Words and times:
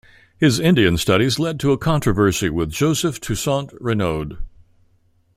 His 0.35 0.59
Indian 0.59 0.97
studies 0.97 1.37
led 1.37 1.59
to 1.59 1.71
a 1.73 1.77
controversy 1.77 2.49
with 2.49 2.71
Joseph 2.71 3.21
Toussaint 3.21 3.69
Reinaud. 3.79 4.39